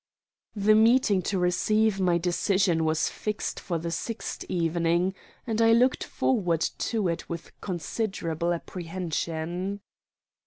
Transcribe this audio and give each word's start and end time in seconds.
The 0.55 0.73
meeting 0.73 1.21
to 1.29 1.37
receive 1.37 1.99
my 1.99 2.17
decision 2.17 2.85
was 2.85 3.07
fixed 3.07 3.59
for 3.59 3.77
the 3.77 3.91
sixth 3.91 4.43
evening, 4.49 5.13
and 5.45 5.61
I 5.61 5.73
looked 5.73 6.03
forward 6.05 6.61
to 6.89 7.07
it 7.07 7.29
with 7.29 7.51
considerable 7.61 8.51
apprehension. 8.51 9.81